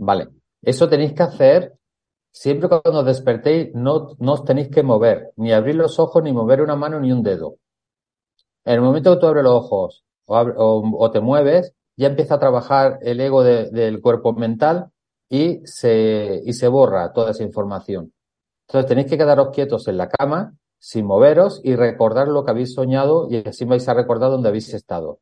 [0.04, 0.30] Vale,
[0.64, 1.76] eso tenéis que hacer
[2.32, 6.34] siempre cuando os despertéis, no, no os tenéis que mover, ni abrir los ojos, ni
[6.34, 7.58] mover una mano, ni un dedo.
[8.66, 12.98] En el momento que tú abres los ojos o, te mueves, ya empieza a trabajar
[13.02, 14.90] el ego de, del cuerpo mental
[15.30, 18.12] y se, y se borra toda esa información.
[18.68, 22.74] Entonces tenéis que quedaros quietos en la cama, sin moveros y recordar lo que habéis
[22.74, 25.20] soñado y así vais a recordar dónde habéis estado.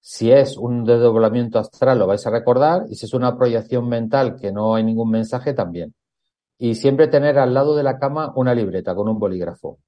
[0.00, 4.36] Si es un desdoblamiento astral, lo vais a recordar, y si es una proyección mental
[4.36, 5.94] que no hay ningún mensaje, también.
[6.58, 9.78] Y siempre tener al lado de la cama una libreta con un bolígrafo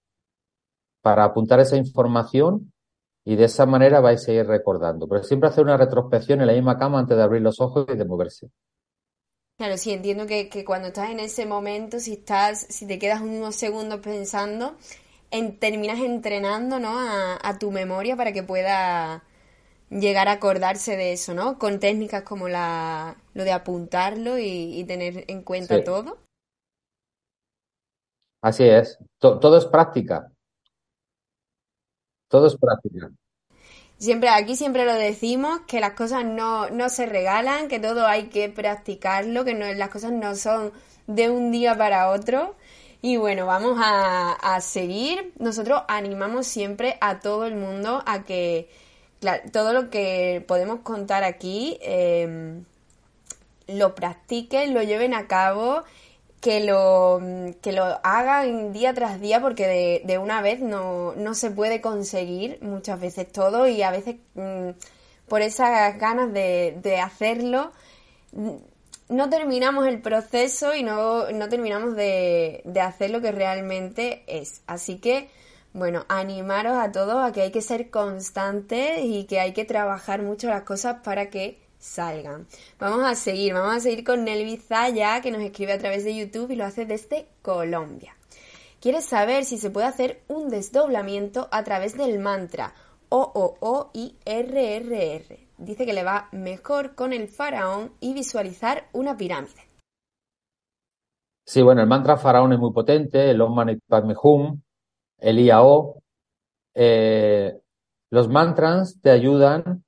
[1.00, 2.72] para apuntar esa información
[3.24, 5.06] y de esa manera vais a ir recordando.
[5.08, 7.96] Pero siempre hacer una retrospección en la misma cama antes de abrir los ojos y
[7.96, 8.50] de moverse.
[9.56, 13.20] Claro, sí, entiendo que, que cuando estás en ese momento, si estás, si te quedas
[13.20, 14.76] unos segundos pensando,
[15.30, 16.98] en, terminas entrenando, ¿no?
[16.98, 19.22] A, a tu memoria para que pueda
[20.00, 21.58] llegar a acordarse de eso, ¿no?
[21.58, 25.84] Con técnicas como la, lo de apuntarlo y, y tener en cuenta Sí.
[25.84, 26.18] todo.
[28.40, 28.98] Así es.
[29.18, 30.30] To- todo es práctica.
[32.28, 33.12] Todo es práctica.
[33.98, 38.24] Siempre, aquí siempre lo decimos, que las cosas no, no se regalan, que todo hay
[38.28, 40.72] que practicarlo, que no, las cosas no son
[41.06, 42.56] de un día para otro.
[43.00, 45.32] Y bueno, vamos a, a seguir.
[45.38, 48.68] Nosotros animamos siempre a todo el mundo a que,
[49.22, 52.60] claro, todo lo que podemos contar aquí, eh,
[53.68, 55.84] lo practiquen, lo lleven a cabo,
[56.40, 57.20] que lo,
[57.62, 62.58] que lo hagan día tras día, porque de, una vez no, no se puede conseguir
[62.62, 64.70] muchas veces todo y a veces mm,
[65.28, 67.70] por esas ganas de, de hacerlo
[68.32, 68.56] mm,
[69.08, 74.62] no terminamos el proceso y no, no terminamos de, de hacer lo que realmente es.
[74.66, 75.30] Así que,
[75.74, 80.22] bueno, animaros a todos a que hay que ser constantes y que hay que trabajar
[80.22, 82.46] mucho las cosas para que salgan.
[82.78, 86.14] Vamos a seguir, vamos a seguir con Nelvi Zaya, que nos escribe a través de
[86.14, 88.14] YouTube y lo hace desde Colombia.
[88.80, 92.74] quiere saber si se puede hacer un desdoblamiento a través del mantra
[93.08, 94.18] O-O-O-I-R-R-R.
[95.58, 99.62] Dice que le va mejor con el faraón y visualizar una pirámide.
[101.44, 104.60] Sí, bueno, el mantra faraón es muy potente, el Om Mani Padme Hum,
[105.22, 106.02] el IAO.
[106.74, 107.58] Eh,
[108.10, 109.84] los mantras te ayudan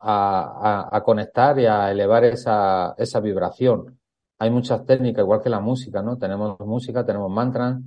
[0.00, 3.98] a, conectar y a elevar esa, esa vibración.
[4.38, 6.16] Hay muchas técnicas, igual que la música, ¿no?
[6.16, 7.78] Tenemos música, tenemos mantras,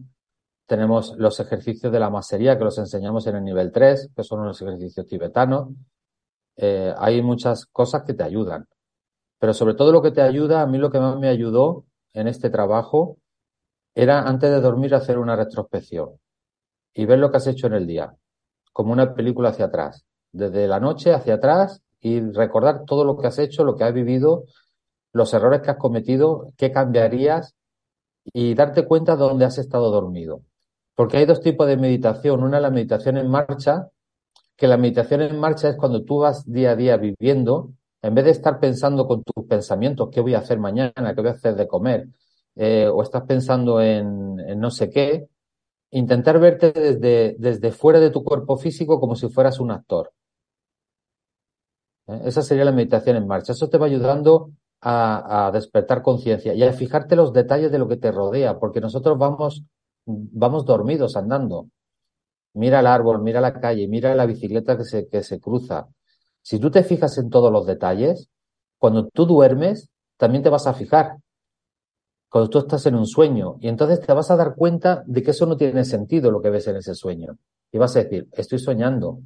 [0.67, 4.45] tenemos los ejercicios de la masería que los enseñamos en el nivel 3, que son
[4.45, 5.69] los ejercicios tibetanos.
[6.57, 8.67] Eh, hay muchas cosas que te ayudan.
[9.39, 12.27] Pero sobre todo lo que te ayuda, a mí lo que más me ayudó en
[12.27, 13.17] este trabajo
[14.01, 16.11] era antes de dormir hacer una retrospección
[16.93, 18.15] y ver lo que has hecho en el día,
[18.71, 23.27] como una película hacia atrás, desde la noche hacia atrás y recordar todo lo que
[23.27, 24.45] has hecho, lo que has vivido,
[25.11, 27.55] los errores que has cometido, qué cambiarías
[28.23, 30.43] y darte cuenta de dónde has estado dormido.
[30.95, 32.41] Porque hay dos tipos de meditación.
[32.41, 33.89] Una es la meditación en marcha,
[34.55, 38.25] que la meditación en marcha es cuando tú vas día a día viviendo, en vez
[38.25, 41.55] de estar pensando con tus pensamientos, qué voy a hacer mañana, qué voy a hacer
[41.55, 42.07] de comer,
[42.61, 45.29] eh, o estás pensando en, no sé qué,
[45.91, 50.11] intentar verte desde, desde fuera de tu cuerpo físico como si fueras un actor.
[52.07, 52.21] ¿eh?
[52.25, 53.53] Esa sería la meditación en marcha.
[53.53, 57.87] Eso te va ayudando a, a despertar conciencia y a fijarte los detalles de lo
[57.87, 59.63] que te rodea, porque nosotros vamos,
[60.05, 61.67] vamos dormidos andando.
[62.53, 65.87] Mira el árbol, mira la calle, mira la bicicleta que se, que se cruza.
[66.41, 68.27] Si tú te fijas en todos los detalles,
[68.77, 71.19] cuando tú duermes, también te vas a fijar.
[72.29, 75.31] Cuando tú estás en un sueño, y entonces te vas a dar cuenta de que
[75.31, 77.37] eso no tiene sentido lo que ves en ese sueño.
[77.71, 79.19] Y vas a decir, estoy soñando.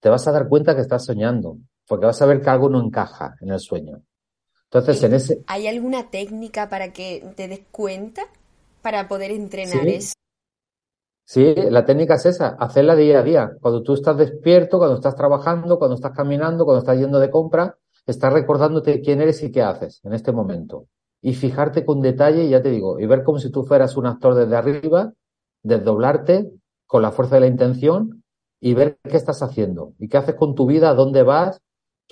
[0.00, 1.58] Te vas a dar cuenta que estás soñando
[1.90, 4.00] porque vas a ver que algo no encaja en el sueño.
[4.66, 5.42] Entonces, en ese...
[5.48, 8.22] ¿Hay alguna técnica para que te des cuenta
[8.80, 10.12] para poder entrenar eso?
[11.24, 13.52] Sí, la técnica es esa, hacerla día a día.
[13.60, 17.76] Cuando tú estás despierto, cuando estás trabajando, cuando estás caminando, cuando estás yendo de compra,
[18.06, 20.86] estás recordándote quién eres y qué haces en este momento.
[21.22, 24.34] Y fijarte con detalle, ya te digo, y ver como si tú fueras un actor
[24.34, 25.12] desde arriba,
[25.62, 26.50] desdoblarte
[26.86, 28.24] con la fuerza de la intención
[28.60, 31.60] y ver qué estás haciendo y qué haces con tu vida, dónde vas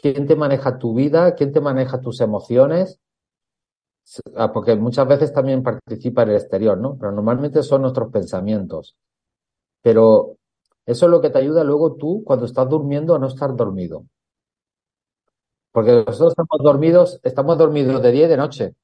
[0.00, 3.00] quién te maneja tu vida, quién te maneja tus emociones,
[4.36, 6.96] ah, porque muchas veces también participa en el exterior, ¿no?
[6.98, 8.96] Pero normalmente son nuestros pensamientos.
[9.82, 10.36] Pero
[10.86, 14.04] eso es lo que te ayuda luego tú cuando estás durmiendo a no estar dormido.
[15.72, 18.74] Porque nosotros estamos dormidos, estamos dormidos de día y de noche.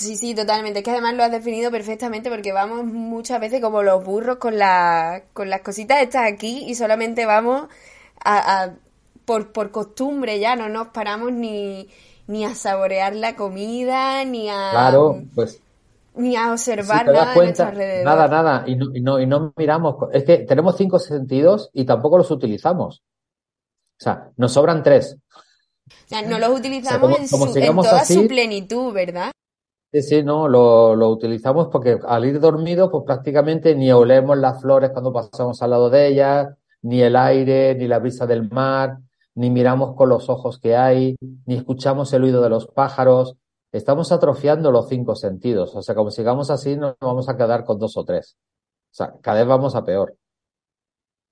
[0.00, 0.78] Sí, sí, totalmente.
[0.80, 4.58] Es que además lo has definido perfectamente porque vamos muchas veces como los burros con,
[4.58, 7.68] la, con las cositas estas aquí y solamente vamos
[8.24, 8.72] a
[9.30, 11.88] por, por costumbre ya no nos paramos ni,
[12.26, 14.70] ni a saborear la comida, ni a...
[14.72, 15.62] Claro, pues...
[16.16, 18.04] Ni a observar nada cuenta, alrededor.
[18.04, 18.64] Nada, nada.
[18.66, 20.08] Y no, y, no, y no miramos.
[20.12, 23.02] Es que tenemos cinco sentidos y tampoco los utilizamos.
[24.00, 25.16] O sea, nos sobran tres.
[25.36, 29.30] O sea, no los utilizamos en, su, en, toda su plenitud, ¿verdad?
[29.92, 34.90] Sí, sí, no, lo, utilizamos porque al ir dormido, pues prácticamente ni olemos las flores
[34.90, 38.98] cuando pasamos al lado de ellas, ni el aire, ni la brisa del mar,
[39.34, 43.34] ni miramos con los ojos que hay, ni escuchamos el oído de los pájaros.
[43.72, 45.74] Estamos atrofiando los cinco sentidos.
[45.74, 48.36] O sea, como sigamos así, nos vamos a quedar con dos o tres.
[48.92, 50.16] O sea, cada vez vamos a peor.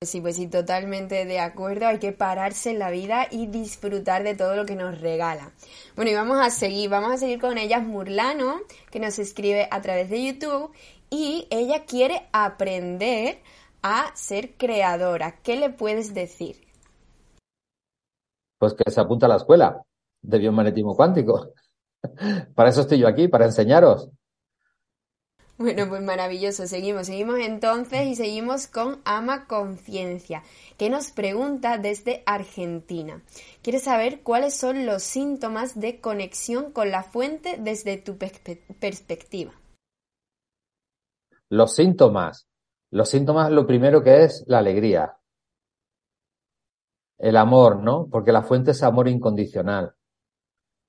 [0.05, 1.87] Sí, pues sí, totalmente de acuerdo.
[1.87, 5.51] Hay que pararse en la vida y disfrutar de todo lo que nos regala.
[5.97, 9.83] Bueno, y vamos a seguir, vamos a seguir con ella Murlano, que nos escribe a
[9.83, 10.73] través de YouTube
[11.11, 13.39] y ella quiere aprender
[13.83, 15.41] a ser creadora.
[15.43, 16.69] ¿Qué le puedes decir?
[18.59, 19.83] pues que se apunta a la escuela
[20.23, 21.53] de biomagnetismo cuántico.
[22.55, 24.11] para eso estoy yo aquí, para enseñaros.
[25.59, 26.66] Bueno, pues maravilloso.
[26.66, 30.42] Seguimos, seguimos entonces y seguimos con Ama Conciencia,
[30.77, 33.21] que nos pregunta desde Argentina.
[33.62, 39.53] Quiere saber cuáles son los síntomas de conexión con la fuente desde tu perspectiva.
[41.49, 42.49] Los síntomas.
[42.90, 45.18] Los síntomas, lo primero que es la alegría
[47.18, 48.09] el amor, ¿no?
[48.11, 49.94] Porque la fuente es amor incondicional.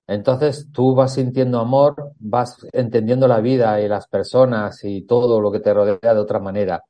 [0.10, 5.52] Entonces tú vas sintiendo amor, vas entendiendo la vida y las personas y todo lo
[5.52, 6.84] que te rodea de otra manera.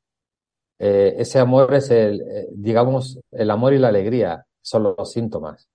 [0.78, 5.68] Eh, ese amor es el, eh, digamos, el amor y la alegría son los síntomas.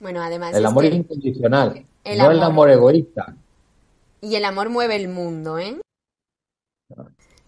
[0.00, 0.54] Bueno, además.
[0.54, 1.84] El amor incondicional,
[2.16, 3.36] no el amor egoísta.
[4.22, 5.78] Y el amor mueve el mundo, ¿eh?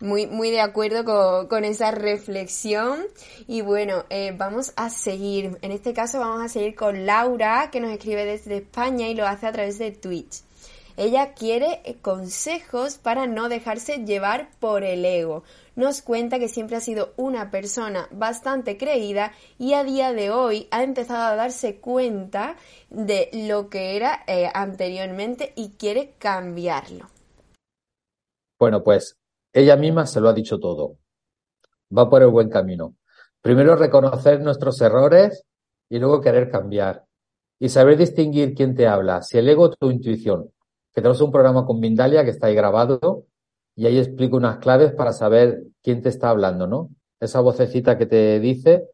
[0.00, 3.00] Muy, muy de acuerdo con, esa reflexión.
[3.48, 5.58] Y bueno, eh, vamos a seguir.
[5.60, 9.26] En este caso vamos a seguir con Laura, que nos escribe desde España y lo
[9.26, 10.42] hace a través de Twitch.
[10.96, 15.42] ella quiere eh, consejos para no dejarse llevar por el ego.
[15.74, 20.68] Nos cuenta que siempre ha sido una persona bastante creída y a día de hoy
[20.70, 22.56] ha empezado a darse cuenta
[22.90, 27.08] de lo que era eh, anteriormente y quiere cambiarlo.
[28.58, 29.17] Bueno, pues
[29.58, 30.96] ella misma se lo ha dicho todo.
[31.96, 32.94] Va por el buen camino.
[33.40, 35.44] Primero reconocer nuestros errores
[35.88, 37.04] y luego querer cambiar.
[37.58, 40.50] Y saber distinguir quién te habla, si el ego o tu intuición.
[40.94, 43.24] Que tenemos un programa con Mindalia que está ahí grabado
[43.74, 46.90] y ahí explico unas claves para saber quién te está hablando, ¿no?
[47.20, 48.88] Esa vocecita que te dice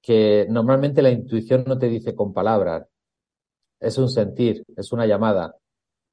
[0.00, 2.86] que normalmente la intuición no te dice con palabras,
[3.80, 5.56] es un sentir, es una llamada.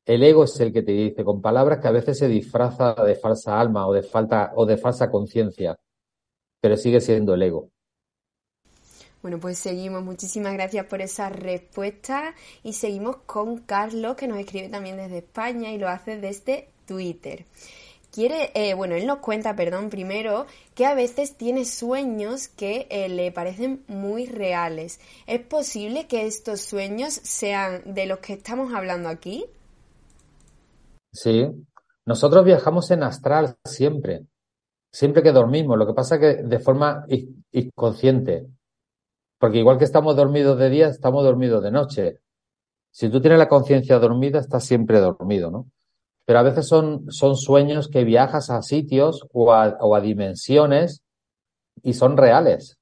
[0.10, 3.14] El ego es el que te dice con palabras que a veces se disfraza de
[3.14, 5.78] falsa alma o de falta o de falsa conciencia,
[6.60, 7.70] pero sigue siendo el ego.
[9.22, 10.01] Bueno, pues seguimos.
[10.01, 12.34] Muchísimas gracias por esa respuesta
[12.64, 17.45] y seguimos con Carlos que nos escribe también desde España y lo hace desde Twitter.
[18.12, 23.10] Quiere, eh, bueno, él nos cuenta, perdón, primero, que a veces tiene sueños que eh,
[23.10, 24.99] le parecen muy reales.
[25.28, 29.45] ¿Es posible que estos sueños sean de los que estamos hablando aquí?
[31.12, 31.47] Sí,
[32.05, 34.26] nosotros viajamos en astral siempre,
[34.91, 35.78] siempre que dormimos.
[35.78, 37.05] Lo que pasa es que de forma
[37.51, 38.47] inconsciente,
[39.38, 42.20] porque igual que estamos dormidos de día, estamos dormidos de noche.
[42.91, 45.68] Si tú tienes la conciencia dormida, estás siempre dormido, ¿no?
[46.26, 51.01] Pero a veces son, son sueños que viajas a sitios o a, o a dimensiones
[51.82, 52.78] y son reales.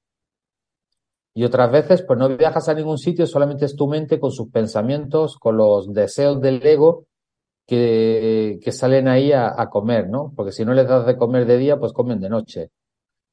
[1.34, 4.50] Y otras veces, pues no viajas a ningún sitio, solamente es tu mente con sus
[4.50, 7.06] pensamientos, con los deseos del ego
[7.68, 10.32] que, salen ahí a, a, comer, ¿no?
[10.34, 12.70] Porque si no les das de comer de día, pues comen de noche.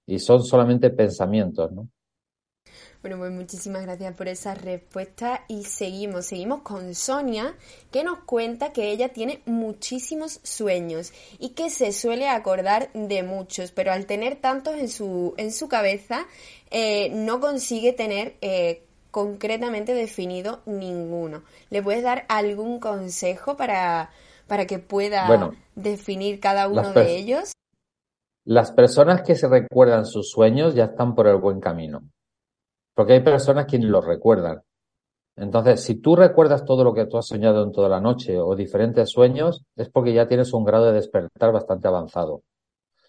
[0.05, 1.89] Y son solamente pensamientos, ¿no?
[3.01, 7.55] Bueno, pues muchísimas gracias por esa respuesta y seguimos, seguimos con Sonia
[7.91, 13.71] que nos cuenta que ella tiene muchísimos sueños y que se suele acordar de muchos,
[13.71, 16.25] pero al tener tantos en su, en su cabeza
[16.71, 18.84] eh, no consigue tener eh,
[19.15, 21.43] concretamente definido ninguno.
[21.69, 24.09] ¿Le puedes dar algún consejo para,
[24.45, 27.53] para que pueda definir cada uno de ellos?
[28.43, 32.01] Las personas que se recuerdan sus sueños ya están por el buen camino.
[32.93, 34.61] Porque hay personas que lo recuerdan.
[35.37, 38.53] Entonces, si tú recuerdas todo lo que tú has soñado en toda la noche o
[38.53, 42.41] diferentes sueños, es porque ya tienes un grado de despertar bastante avanzado.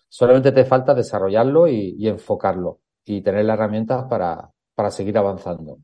[0.09, 5.79] Solamente te falta desarrollarlo y, y enfocarlo y tener las herramientas para, para seguir avanzando.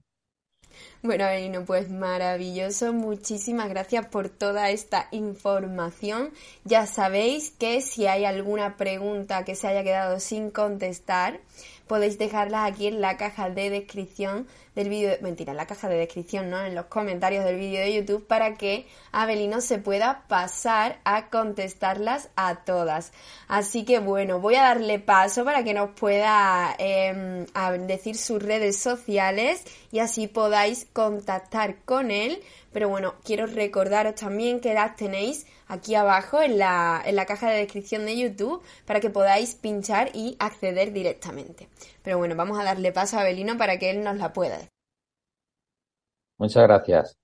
[1.02, 1.24] Bueno,
[1.66, 2.92] pues maravilloso.
[2.92, 6.30] Muchísimas gracias por toda esta información.
[6.64, 11.40] Ya sabéis que si hay alguna pregunta que se haya quedado sin contestar,
[11.86, 15.96] podéis dejarlas aquí en la caja de descripción del vídeo, mentira, en la caja de
[15.96, 16.60] descripción, ¿no?
[16.60, 22.30] En los comentarios del vídeo de YouTube para que Abelino se pueda pasar a contestarlas
[22.36, 23.12] a todas.
[23.48, 27.46] Así que bueno, voy a darle paso para que nos pueda eh,
[27.86, 32.42] decir sus redes sociales y así podáis contactar con él.
[32.72, 37.50] Pero bueno, quiero recordaros también que las tenéis aquí abajo en la, en la caja
[37.50, 41.68] de descripción de YouTube para que podáis pinchar y acceder directamente.
[42.02, 44.58] Pero bueno, vamos a darle paso a Abelino para que él nos la pueda.
[46.38, 47.16] Muchas gracias.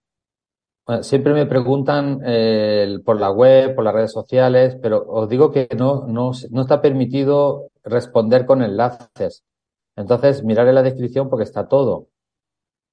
[1.03, 5.69] Siempre me preguntan eh, por la web, por las redes sociales, pero os digo que
[5.77, 9.45] no, no, no está permitido responder con enlaces.
[9.97, 12.07] Entonces, mirar en la descripción porque está todo.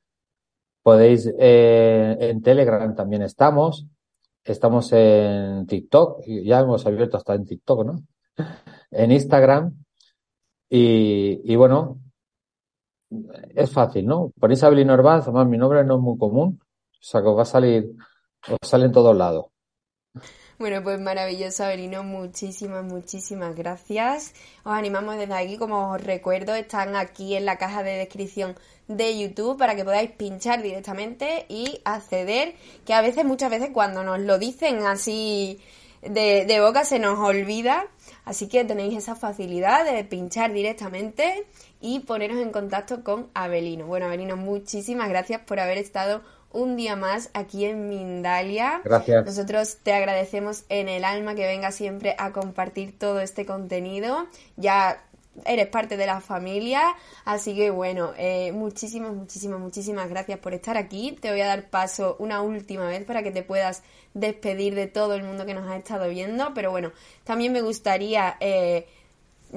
[0.82, 3.86] Podéis, eh, en Telegram también estamos.
[4.42, 6.22] Estamos en TikTok.
[6.26, 7.96] Ya hemos abierto hasta en TikTok, ¿no?
[8.90, 9.74] En Instagram.
[10.70, 11.98] Y, y bueno,
[13.54, 14.30] es fácil, ¿no?
[14.38, 17.42] Ponéis Abelino Herbaz, además mi nombre no es muy común, o sea que os va
[17.42, 17.94] a salir,
[18.48, 19.46] os sale en todos lados.
[20.56, 22.04] Bueno, pues maravilloso, Abelino.
[22.04, 24.34] Muchísimas, muchísimas gracias.
[24.62, 28.54] Os animamos desde aquí, como os recuerdo, están aquí en la caja de descripción
[28.86, 32.54] de YouTube para que podáis pinchar directamente y acceder,
[32.86, 35.58] que a veces, muchas veces, cuando nos lo dicen así
[36.02, 37.86] de, de boca se nos olvida.
[38.24, 41.46] Así que tenéis esa facilidad de pinchar directamente
[41.80, 43.86] y poneros en contacto con Abelino.
[43.86, 48.80] Bueno, Abelino, muchísimas gracias por haber estado un día más aquí en Mindalia.
[48.84, 49.26] Gracias.
[49.26, 54.26] Nosotros te agradecemos en el alma que venga siempre a compartir todo este contenido.
[54.56, 55.04] Ya
[55.44, 56.94] eres parte de la familia.
[57.24, 61.12] Así que bueno, eh, muchísimas, muchísimas, muchísimas gracias por estar aquí.
[61.20, 63.82] Te voy a dar paso una última vez para que te puedas
[64.14, 66.52] despedir de todo el mundo que nos ha estado viendo.
[66.54, 66.92] Pero bueno,
[67.24, 68.36] también me gustaría...
[68.40, 68.86] Eh,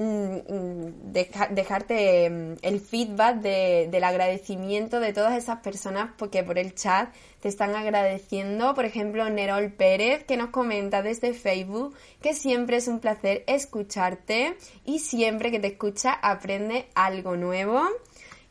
[0.00, 6.76] Mm, mm, dejarte mm, el feedback del agradecimiento de todas esas personas porque por el
[6.76, 8.74] chat te están agradeciendo.
[8.74, 14.56] Por ejemplo, Nerol Pérez que nos comenta desde Facebook que siempre es un placer escucharte
[14.84, 17.82] y siempre que te escucha aprende algo nuevo.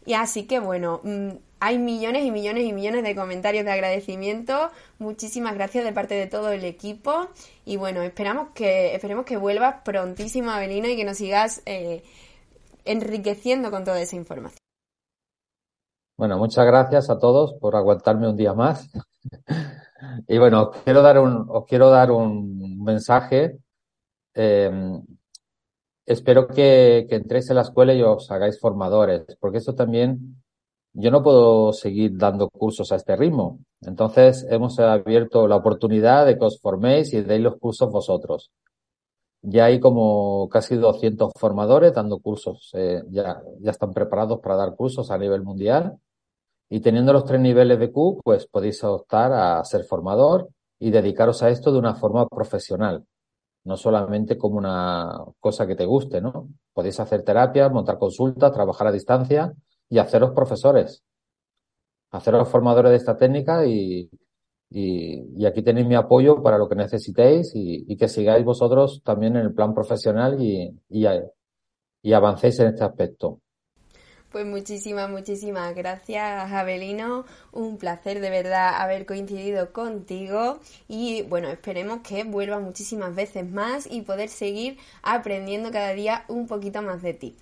[0.05, 1.01] Y así que bueno,
[1.59, 4.69] hay millones y millones y millones de comentarios de agradecimiento.
[4.99, 7.27] Muchísimas gracias de parte de todo el equipo.
[7.65, 12.03] Y bueno, esperamos que, esperemos que vuelvas prontísimo, Avelino, y que nos sigas eh,
[12.85, 14.59] enriqueciendo con toda esa información.
[16.15, 18.89] Bueno, muchas gracias a todos por aguantarme un día más.
[20.27, 23.57] y bueno, os quiero dar un, os quiero dar un mensaje.
[24.35, 24.71] Eh,
[26.05, 30.41] espero que, que entréis en la escuela y os hagáis formadores, porque esto también
[30.99, 33.59] yo no puedo seguir dando cursos a este ritmo.
[33.81, 38.49] Entonces hemos abierto la oportunidad de que os forméis y deis los cursos vosotros.
[39.43, 44.75] Ya hay como casi 200 formadores dando cursos, eh, ya, ya están preparados para dar
[44.75, 45.99] cursos a nivel mundial.
[46.67, 51.43] Y teniendo los tres niveles de Q, pues podéis optar a ser formador y dedicaros
[51.43, 53.05] a esto de una forma profesional,
[53.65, 56.49] no solamente como una cosa que te guste, ¿no?
[56.73, 59.53] Podéis hacer terapia, montar consultas, trabajar a distancia
[59.89, 61.03] y haceros profesores,
[62.11, 64.09] haceros formadores de esta técnica y,
[64.69, 69.43] y, aquí tenéis mi apoyo para lo que necesitéis y, que sigáis vosotros también en
[69.43, 73.41] el plan profesional y, y avancéis en este aspecto.
[74.31, 77.23] Pues muchísimas, muchísimas gracias, Abelino.
[77.53, 80.59] Un placer de verdad haber coincidido contigo
[80.89, 86.45] y bueno, esperemos que vuelvas muchísimas veces más y poder seguir aprendiendo cada día un
[86.45, 87.37] poquito más de ti.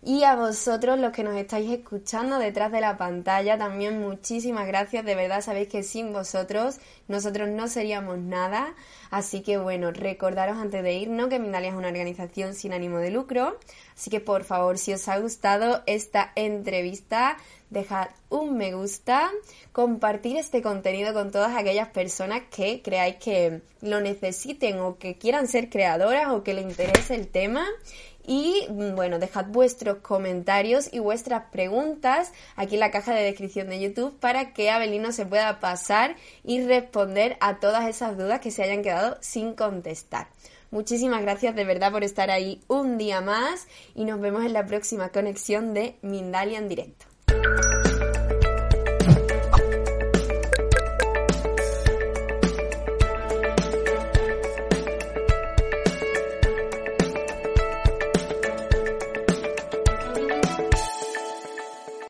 [0.00, 5.04] Y a vosotros, los que nos estáis escuchando detrás de la pantalla, también muchísimas gracias.
[5.04, 6.78] De verdad sabéis que sin vosotros
[7.08, 8.74] nosotros no seríamos nada.
[9.10, 13.10] Así que bueno, recordaros antes de irnos que Mindalia es una organización sin ánimo de
[13.10, 13.58] lucro.
[13.96, 17.36] Así que por favor, si os ha gustado esta entrevista,
[17.70, 19.28] dejad un me gusta,
[19.72, 25.48] compartir este contenido con todas aquellas personas que creáis que lo necesiten o que quieran
[25.48, 27.66] ser creadoras o que les interese el tema
[28.28, 33.68] y mm, bueno, dejad vuestros comentarios y vuestras preguntas aquí en la caja de descripción
[33.70, 36.14] de YouTube para que Abelino se pueda pasar
[36.44, 40.28] y responder a todas esas dudas que se hayan quedado sin contestar.
[40.70, 44.66] Muchísimas gracias de verdad por estar ahí un día más y nos vemos en la
[44.66, 47.06] próxima conexión de Mindalia en directo.